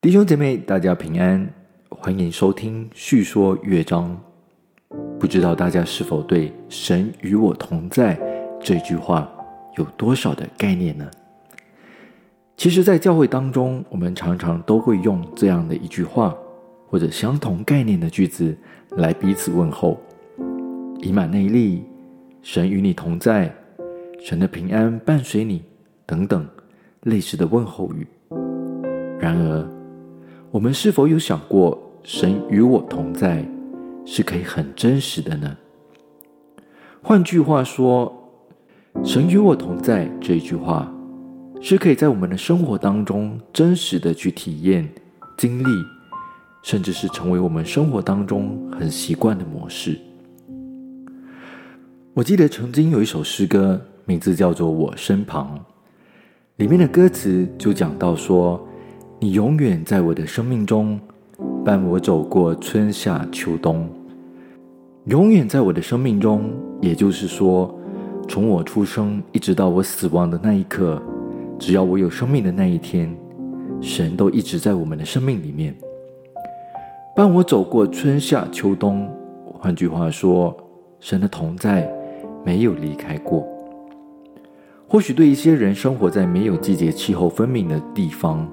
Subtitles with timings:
[0.00, 1.50] 弟兄姐妹，大家平安，
[1.88, 4.16] 欢迎收听叙说乐章。
[5.18, 8.16] 不知道大家是否对“神与我同在”
[8.62, 9.28] 这句话
[9.76, 11.10] 有多少的概念呢？
[12.56, 16.36] 其实，在教会当中，我们常常都会用这样的一句话，
[16.86, 18.56] 或者相同概念的句子
[18.90, 20.00] 来彼此问候
[21.02, 21.82] ：“以马内利，
[22.42, 23.52] 神与你同在，
[24.20, 25.64] 神的平安伴随你”
[26.06, 26.46] 等等
[27.02, 28.06] 类似的问候语。
[29.18, 29.68] 然而，
[30.52, 33.44] 我们是否有想过，神与我同在
[34.06, 35.56] 是可以很真实的呢？
[37.02, 38.14] 换句话说，
[39.04, 40.90] 神与我同在这句话，
[41.60, 44.88] 是可以在我们的生活当中真实的去体验、
[45.36, 45.64] 经历，
[46.62, 49.98] 甚至是成为我们生活当中很习惯的模式。
[52.14, 55.58] 我记得曾经有一首诗歌，名字叫做《我身旁》，
[56.56, 58.66] 里面的歌词就讲到说。
[59.18, 61.00] 你永远在我的生命中，
[61.64, 63.88] 伴我走过春夏秋冬。
[65.06, 67.74] 永远在我的生命中，也就是说，
[68.28, 71.00] 从我出生一直到我死亡的那一刻，
[71.58, 73.10] 只要我有生命的那一天，
[73.80, 75.74] 神都一直在我们的生命里面，
[77.16, 79.08] 伴我走过春夏秋冬。
[79.46, 80.54] 换句话说，
[81.00, 81.90] 神的同在
[82.44, 83.48] 没有离开过。
[84.86, 88.46] 或许对一些人生活在没有季节气候分明的地方。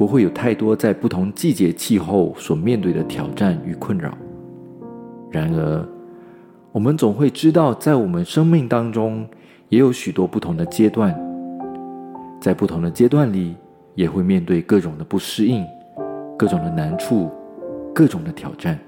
[0.00, 4.16] 不会有太多在不同季节气候所面对的挑战与困扰。
[5.30, 5.86] 然而，
[6.72, 9.28] 我们总会知道，在我们生命当中
[9.68, 11.14] 也有许多不同的阶段，
[12.40, 13.54] 在不同的阶段里，
[13.94, 15.66] 也会面对各种的不适应、
[16.38, 17.30] 各种的难处、
[17.94, 18.78] 各种的挑战。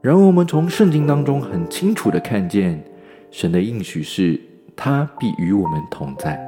[0.00, 2.82] 然而，我们从圣经当中很清楚的看见，
[3.30, 4.40] 神的应许是，
[4.74, 6.47] 他必与我们同在。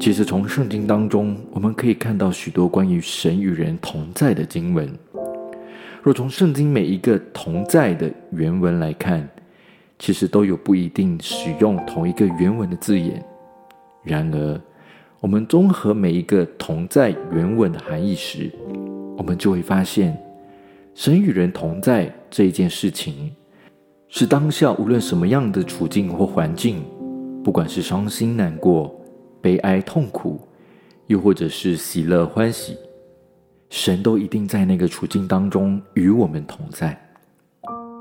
[0.00, 4.90] 其实，从圣经当中，我们可以看到许多关于神与人同在的经文。
[6.02, 9.28] 若从圣经每一个“同在”的原文来看，
[9.98, 13.22] 其实都有不一定使用同一个原文的字眼。
[14.02, 14.58] 然而，
[15.20, 18.50] 我们综合每一个“同在”原文的含义时，
[19.18, 20.18] 我们就会发现，
[20.94, 23.30] 神与人同在这一件事情，
[24.08, 26.82] 是当下无论什么样的处境或环境，
[27.44, 28.96] 不管是伤心难过。
[29.40, 30.40] 悲哀、痛苦，
[31.06, 32.76] 又或者是喜乐、欢喜，
[33.68, 37.00] 神都一定在那个处境当中与我们同在。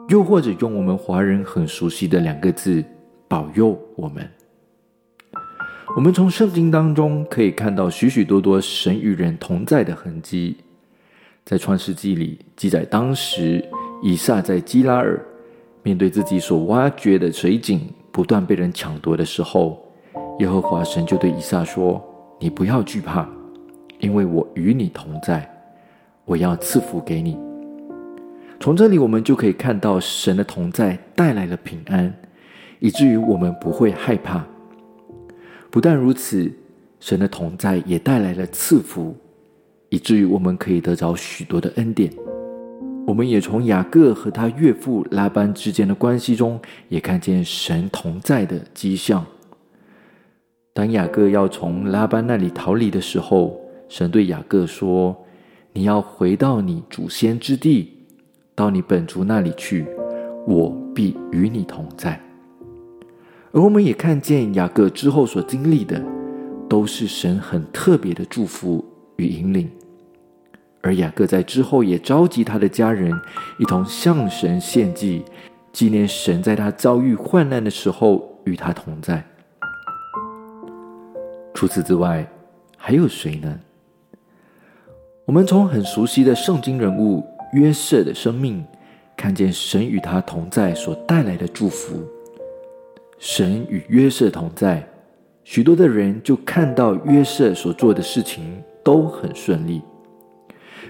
[0.10, 2.84] 又或者用我们华人很熟悉的两个字
[3.30, 4.28] “保佑我们”。
[5.96, 10.58] 我们从圣经当中可以看到许许多多神与人同在的痕迹。
[11.46, 13.64] 在创世纪里记载，当时
[14.04, 15.24] 以撒在基拉尔
[15.82, 19.84] 面对自己所挖掘的水井不断被人抢夺的时候。
[20.40, 22.02] 耶和华神就对以撒说
[22.40, 23.28] ：“你不要惧怕，
[24.00, 25.50] 因为我与你同在，
[26.24, 27.38] 我要赐福给你。”
[28.58, 32.14] 从这里我们就可以看到神的同在带来了平安，
[32.80, 34.46] 以至于我们不会害怕。
[35.70, 36.50] 不但如此，
[37.02, 39.16] 神的同在也带来了赐福，
[39.90, 42.10] 以至于我们可以得着许多的恩典。
[43.06, 46.58] 我们也从雅各和他岳父拉班之间的关系中，
[46.88, 49.26] 也看见神同在的迹象。
[50.74, 53.60] 当雅各要从拉班那里逃离的时候，
[53.90, 55.26] 神对雅各说
[55.74, 58.06] ：“你要回到你祖先之地，
[58.56, 59.86] 到你本族那里去，
[60.48, 62.20] 我必与你同在。”
[63.52, 66.02] 而我们也看见雅各之后所经历的，
[66.70, 68.86] 都是神很特别的祝福
[69.18, 69.70] 与引领。
[70.82, 73.12] 而雅各在之后也召集他的家人，
[73.58, 75.26] 一同向神献祭，
[75.74, 79.26] 纪念神在他遭遇患难的时候与他同在。
[81.60, 82.26] 除此之外，
[82.78, 83.60] 还有谁呢？
[85.26, 87.22] 我们从很熟悉的圣经人物
[87.52, 88.66] 约瑟的生命，
[89.18, 92.02] 看见神与他同在所带来的祝福。
[93.18, 94.88] 神与约瑟同在，
[95.44, 99.82] 许多的人就看到约瑟所做的事情都很顺利。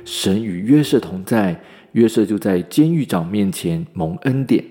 [0.05, 1.59] 神与约瑟同在，
[1.93, 4.63] 约瑟就在监狱长面前蒙恩典。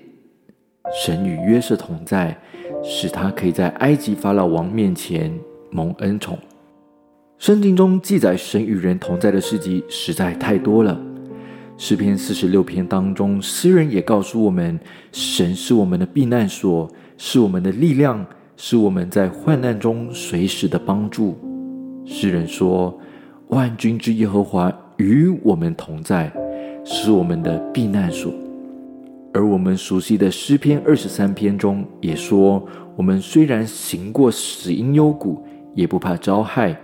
[1.02, 2.40] 神与约瑟同在，
[2.84, 5.36] 使他可以在埃及法老王面前。
[5.70, 6.38] 蒙恩宠，
[7.38, 10.98] 圣经中记载神与人同在的事迹实在太多了。
[11.76, 14.80] 诗篇四十六篇当中，诗人也告诉我们，
[15.12, 18.26] 神是我们的避难所，是我们的力量，
[18.56, 21.38] 是我们在患难中随时的帮助。
[22.04, 22.98] 诗人说
[23.48, 26.32] ：“万军之耶和华与我们同在，
[26.84, 28.32] 是我们的避难所。”
[29.32, 32.66] 而我们熟悉的诗篇二十三篇中也说
[32.96, 35.44] ：“我们虽然行过死荫幽谷。”
[35.78, 36.76] 也不怕遭害，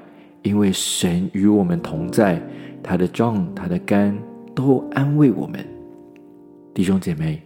[0.43, 2.41] 因为神与我们同在，
[2.81, 4.17] 他的杖、他的肝
[4.55, 5.59] 都安慰我们。
[6.73, 7.43] 弟兄姐妹，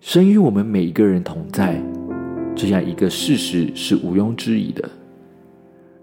[0.00, 1.78] 神与我们每一个人同在，
[2.56, 4.88] 这样一个事实是毋庸置疑的。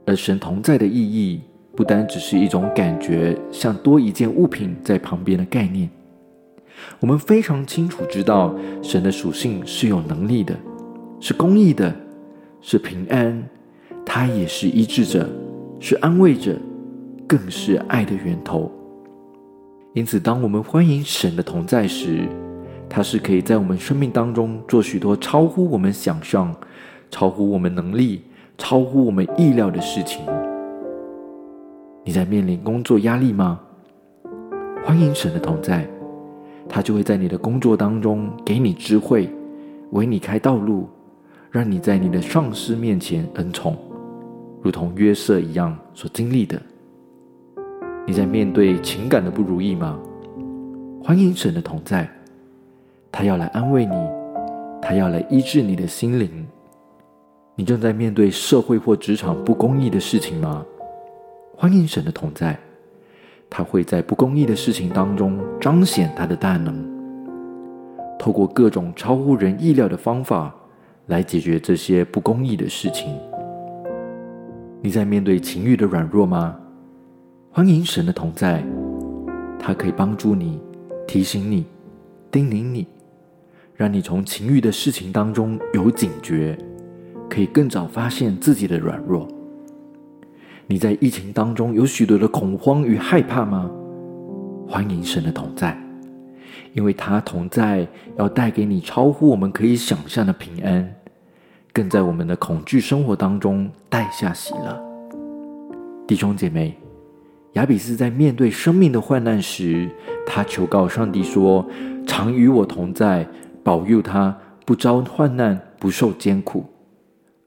[0.05, 1.41] 而神同在的意义，
[1.75, 5.89] 不单只是一种感觉，像多一件物品在旁边的概念。
[6.99, 10.55] 我们非常清楚知道，神的属性是有能力的，
[11.19, 11.91] 是公义的，
[12.61, 13.49] 是平安，
[14.05, 15.27] 他也是医治者。
[15.81, 16.57] 是安慰者，
[17.25, 18.69] 更是爱的源头。
[19.93, 22.27] 因此，当我们欢迎神的同在时，
[22.89, 26.53] 他是可以在我们生命当中做许多超乎我们想象、
[27.09, 28.23] 超乎我们能力、
[28.57, 30.21] 超乎我们意料的事情。
[32.03, 33.57] 你在面临工作压力吗？
[34.83, 35.87] 欢迎神的同在，
[36.67, 39.29] 他就会在你的工作当中给你智慧，
[39.91, 40.89] 为你开道路，
[41.51, 43.77] 让你在你的上司面前恩宠。
[44.61, 46.61] 如同约瑟一样所经历的，
[48.05, 49.97] 你在面对情感的不如意吗？
[51.01, 52.09] 欢迎神的同在，
[53.09, 53.95] 他要来安慰你，
[54.81, 56.45] 他要来医治你的心灵。
[57.55, 60.65] 你正在面对社会或职场不公义的事情吗？
[61.55, 62.57] 欢迎神的同在，
[63.49, 66.85] 他会在不公义的事情当中彰显他的大能，
[68.17, 70.53] 透过各种超乎人意料的方法
[71.07, 73.17] 来解决这些不公义的事情。
[74.81, 76.57] 你在面对情欲的软弱吗？
[77.51, 78.63] 欢迎神的同在，
[79.59, 80.57] 他可以帮助你、
[81.05, 81.65] 提醒你、
[82.31, 82.87] 叮咛你，
[83.75, 86.57] 让你从情欲的事情当中有警觉，
[87.29, 89.27] 可以更早发现自己的软弱。
[90.65, 93.69] 你在疫情当中有许多的恐慌与害怕吗？
[94.65, 95.77] 欢迎神的同在，
[96.73, 97.85] 因为他同在
[98.17, 100.95] 要带给你超乎我们可以想象的平安。
[101.79, 104.77] 更在我们的恐惧生活当中带下喜乐，
[106.05, 106.77] 弟兄姐妹，
[107.53, 109.89] 亚比斯在面对生命的患难时，
[110.27, 111.65] 他求告上帝说
[112.05, 113.25] ：“常与我同在，
[113.63, 116.65] 保佑他不遭患难，不受艰苦。”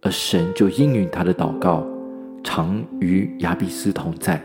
[0.01, 1.87] 而神就应允他的祷告，
[2.43, 4.41] 常与亚比斯同在。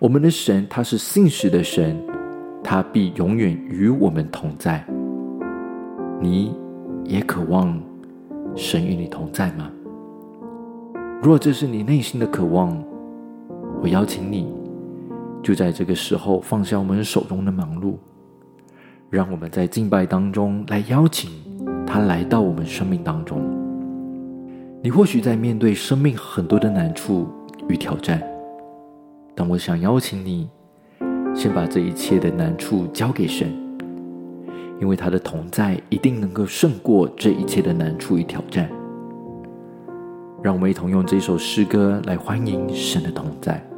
[0.00, 1.96] 我们的神他是信实的神，
[2.60, 4.84] 他必永远与我们同在。
[6.20, 6.52] 你
[7.04, 7.80] 也渴望。
[8.56, 9.70] 神与你同在吗？
[11.22, 12.76] 若这是你内心的渴望，
[13.82, 14.52] 我邀请你，
[15.42, 17.94] 就在这个时候放下我们手中的忙碌，
[19.10, 21.30] 让我们在敬拜当中来邀请
[21.86, 23.40] 他来到我们生命当中。
[24.82, 27.26] 你或许在面对生命很多的难处
[27.68, 28.22] 与挑战，
[29.34, 30.48] 但我想邀请你，
[31.34, 33.63] 先把这一切的难处交给神。
[34.84, 38.68] 因为他的同在一定能够胜过这一切的难处与挑战。
[40.42, 43.73] 让我们一同用这首诗歌来欢迎神的同在。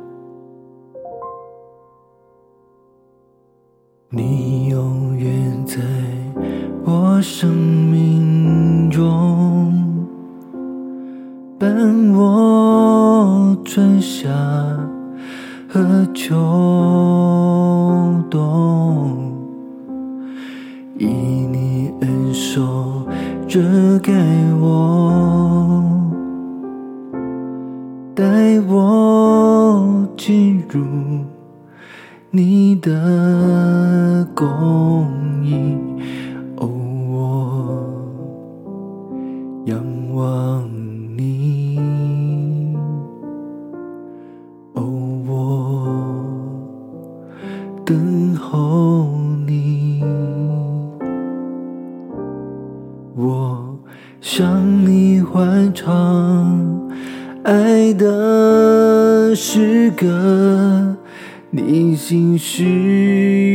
[62.48, 62.62] 是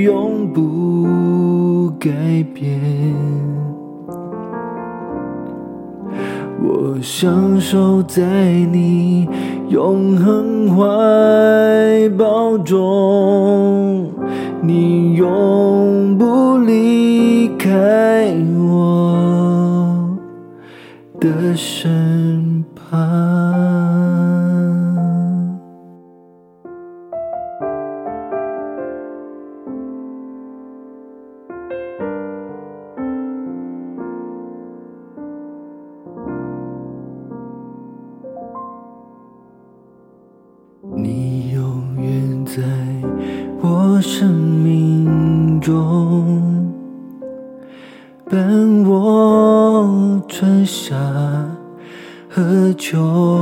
[0.01, 2.10] 永不改
[2.53, 2.77] 变。
[6.62, 8.21] 我享受在
[8.51, 9.29] 你
[9.69, 14.12] 永恒怀抱中，
[14.62, 20.19] 你永不离开我。
[21.17, 22.40] 的身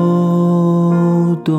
[0.09, 1.53] 我懂，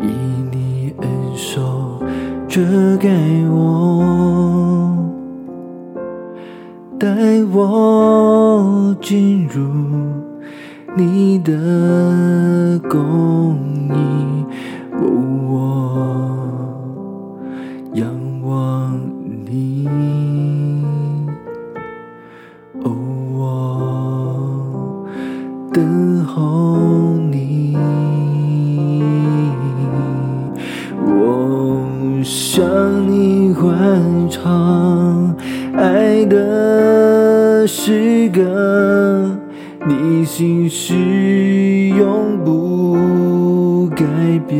[0.00, 0.06] 以
[0.50, 2.02] 你恩手
[2.46, 2.60] 遮
[2.98, 3.08] 盖
[3.50, 4.94] 我，
[6.98, 7.08] 带
[7.52, 9.62] 我进入
[10.96, 13.65] 你的公。
[35.76, 39.36] 爱的诗歌，
[39.86, 44.04] 你心事永不改
[44.48, 44.56] 变。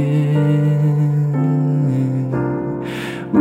[3.33, 3.41] 我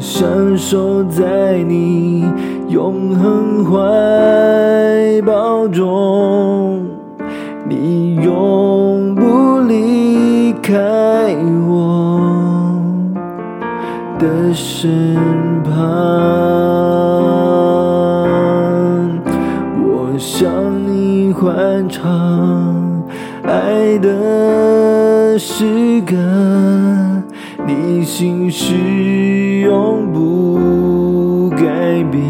[0.00, 2.24] 享受在你
[2.68, 6.84] 永恒怀抱中，
[7.68, 11.36] 你永不离开
[11.68, 12.20] 我
[14.18, 15.49] 的身。
[15.80, 15.86] 啊
[19.82, 20.50] 我向
[20.86, 23.02] 你欢唱
[23.44, 26.14] 爱的诗歌，
[27.66, 28.74] 你心事
[29.62, 32.22] 永不改变。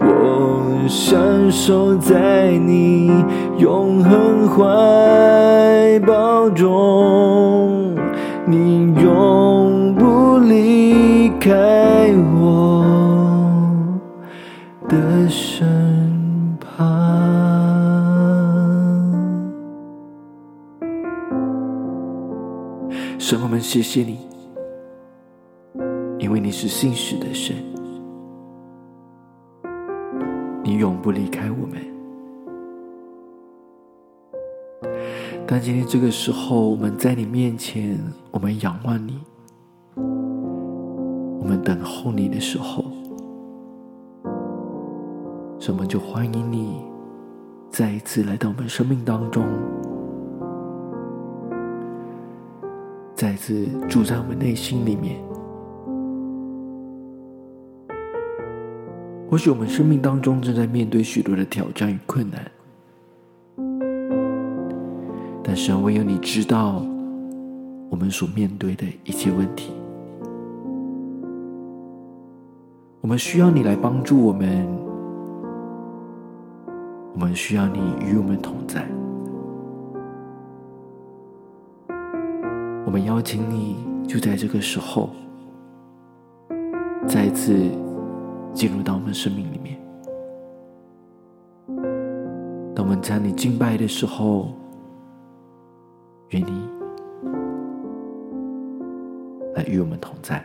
[0.00, 3.10] 我享受在你
[3.58, 7.94] 永恒怀抱中，
[8.46, 9.75] 你永
[10.48, 12.84] 离开我
[14.88, 16.86] 的身旁。
[23.18, 24.20] 神，我们谢谢你，
[26.18, 27.56] 因为你是信实的神，
[30.62, 31.84] 你永不离开我们。
[35.48, 37.98] 但今天这个时候，我们在你面前，
[38.30, 39.18] 我们仰望你，
[41.46, 42.84] 我们等候你的时候，
[45.60, 46.82] 神，我们就欢迎你
[47.70, 49.46] 再一次来到我们生命当中。
[53.14, 55.22] 再次住在我们内心里面。
[59.30, 62.50] 或许我们生命当中正在面对许多的挑战与困难，
[65.44, 66.84] 但神唯有你知道
[67.88, 69.75] 我们所面对的一切问题。
[73.06, 74.66] 我们需要你来帮助我们，
[77.14, 78.84] 我们需要你与我们同在。
[82.84, 83.76] 我们邀请你，
[84.08, 85.10] 就在这个时候，
[87.06, 87.70] 再次
[88.52, 89.78] 进入到我们生命里面。
[92.74, 94.48] 当我们在你敬拜的时候，
[96.30, 96.68] 愿你
[99.54, 100.44] 来与我们同在。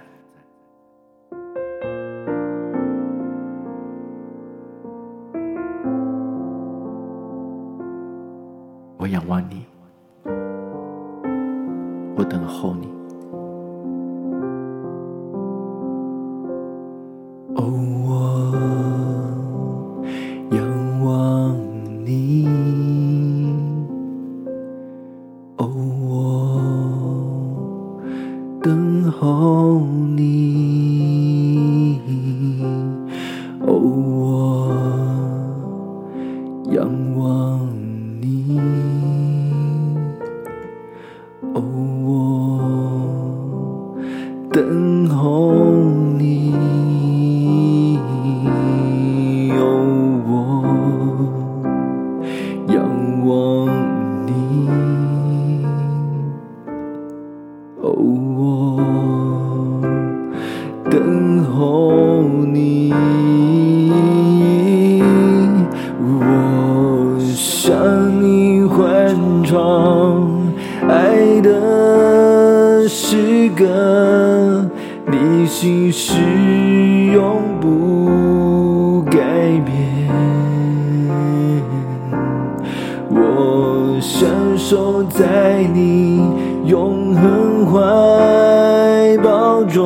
[12.31, 12.87] 等候你，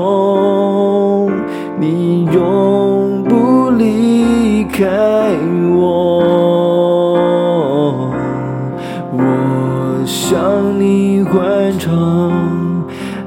[0.05, 1.31] 中，
[1.79, 4.85] 你永不离开
[5.75, 5.81] 我。
[9.13, 11.91] 我向你欢唱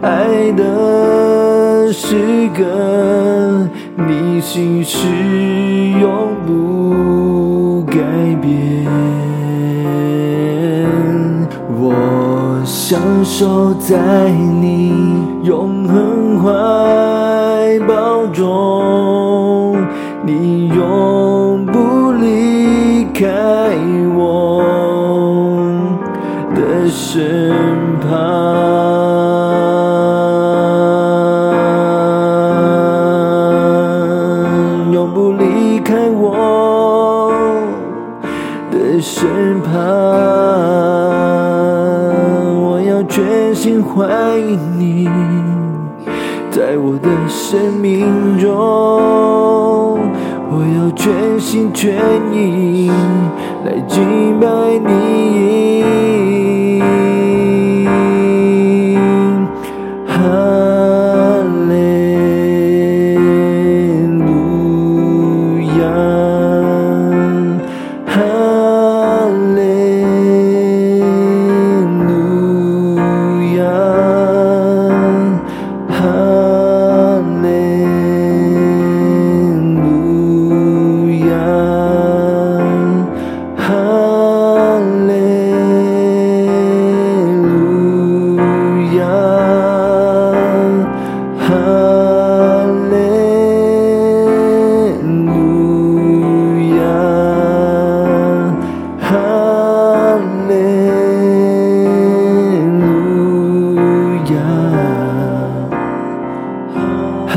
[0.02, 5.08] 爱的诗歌，你心事
[6.00, 7.98] 永不改
[8.40, 8.86] 变。
[11.80, 11.82] 我。
[12.64, 14.92] 享受在你
[15.42, 19.76] 永恒怀抱中，
[20.24, 23.26] 你永不离开
[24.16, 24.62] 我
[26.54, 27.52] 的身
[28.00, 28.08] 旁，
[34.92, 37.32] 永不离开我
[38.70, 39.72] 的身旁。
[42.60, 44.58] 我要全心欢迎，
[47.50, 48.50] 生命中，
[50.50, 51.96] 我要全心全
[52.30, 52.90] 意
[53.64, 54.46] 来敬拜
[54.78, 55.67] 你。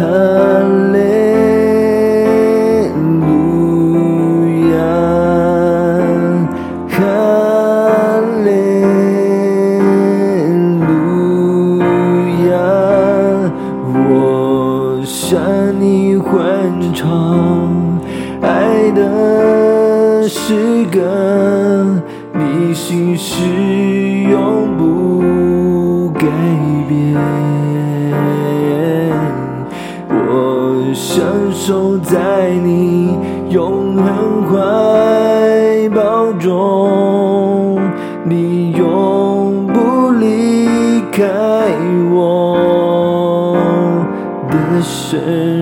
[0.01, 0.30] her
[41.11, 41.23] 开
[42.09, 43.55] 我
[44.49, 45.60] 的身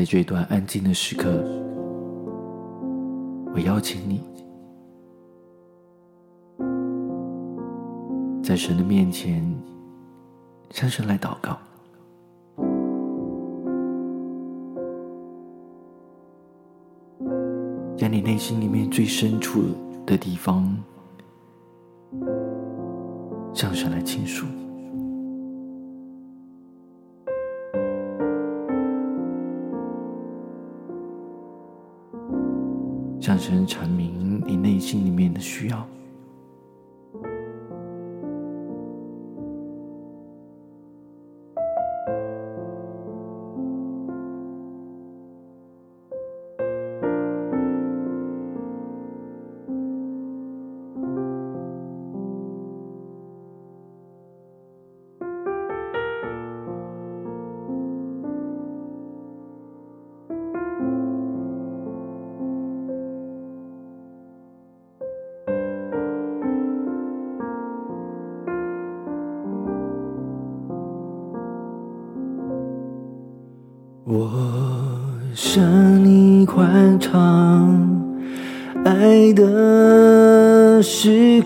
[0.00, 1.28] 在这一段安静的时刻，
[3.52, 4.22] 我邀请你，
[8.42, 9.44] 在神的面前
[10.70, 11.58] 向神来祷告，
[17.98, 19.64] 在你内心里面最深处
[20.06, 20.74] 的地方
[23.52, 24.46] 向神来倾诉。
[33.30, 35.86] 向神阐明你内心里面的需要。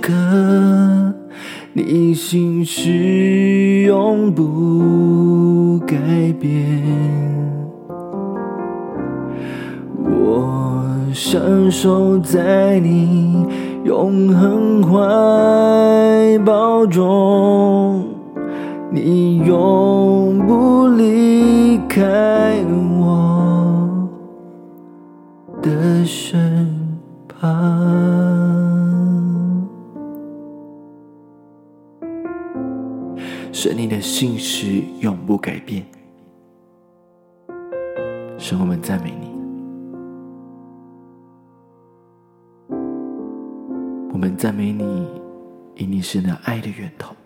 [0.04, 1.14] 诗歌，
[1.72, 2.90] 你心事
[3.84, 5.96] 永不改
[6.38, 6.52] 变。
[10.02, 11.40] 我享
[11.70, 13.46] 受在你
[13.84, 18.04] 永恒怀抱中，
[18.92, 22.83] 你永不离开我
[34.04, 35.82] 信实永不改变。
[38.36, 39.30] 神，我们赞美你，
[44.12, 45.08] 我们赞美你，
[45.76, 47.16] 因你是那爱的源头。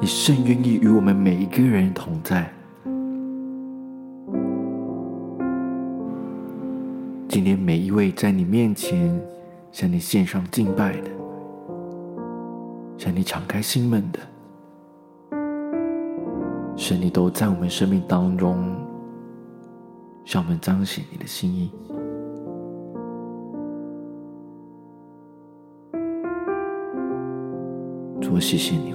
[0.00, 2.50] 你甚愿意与我们每一个人同在。
[7.28, 9.20] 今天每一位在你面前
[9.70, 11.10] 向你献上敬拜的，
[13.02, 14.20] 向你敞开心门的，
[16.76, 18.76] 神，你都在我们生命当中
[20.24, 21.72] 向我们彰显你的心意。
[28.20, 28.94] 主，谢谢你，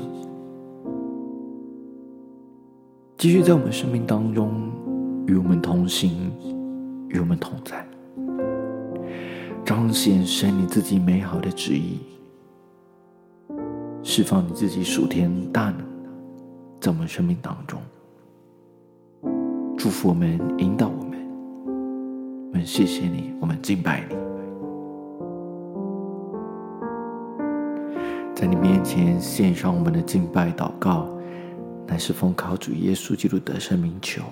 [3.17, 4.72] 继续在我们生命当中
[5.28, 6.32] 与我们同行，
[7.10, 7.86] 与我们同在。
[9.65, 12.00] 彰显神你自己美好的旨意，
[14.10, 15.80] 释放你自己属天大能，
[16.80, 17.82] 在我们生命当中，
[19.78, 21.20] 祝福我们，引导我们。
[22.48, 24.15] 我们谢谢你，我们敬拜你，
[28.34, 31.10] 在你面前献上我们的敬拜祷告，
[31.86, 34.24] 乃是奉靠主耶稣基督的圣名求，